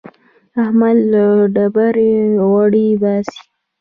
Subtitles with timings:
[0.61, 2.13] احمد له ډبرې
[2.47, 3.39] غوړي باسي.